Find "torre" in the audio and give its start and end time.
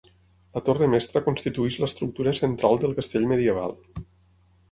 0.69-0.87